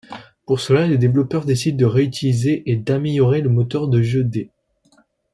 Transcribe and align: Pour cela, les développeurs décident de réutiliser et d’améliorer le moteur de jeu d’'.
Pour 0.47 0.59
cela, 0.59 0.87
les 0.87 0.97
développeurs 0.97 1.45
décident 1.45 1.77
de 1.77 1.85
réutiliser 1.85 2.63
et 2.65 2.75
d’améliorer 2.75 3.41
le 3.41 3.49
moteur 3.51 3.87
de 3.87 4.01
jeu 4.01 4.23
d’'. 4.23 4.49